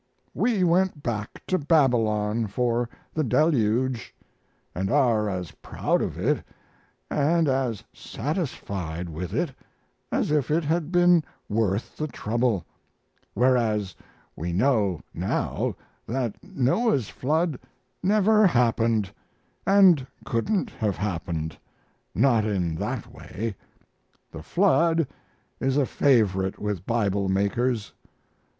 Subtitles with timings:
[0.33, 4.15] We went back to Babylon for the Deluge,
[4.73, 6.43] and are as proud of it
[7.11, 9.53] and as satisfied with it
[10.11, 12.65] as if it had been worth the trouble;
[13.35, 13.93] whereas
[14.35, 15.75] we know now
[16.07, 17.59] that Noah's flood
[18.01, 19.13] never happened,
[19.67, 21.59] and couldn't have happened
[22.15, 23.55] not in that way.
[24.31, 25.07] The flood
[25.59, 27.93] is a favorite with Bible makers.